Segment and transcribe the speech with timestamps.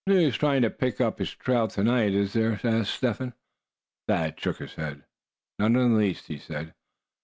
[0.07, 3.33] "No use trying to pick up his trail to night, is there?" asked Step Hen.
[4.07, 5.03] Thad shook his head.
[5.59, 6.73] "Not in the least," he said.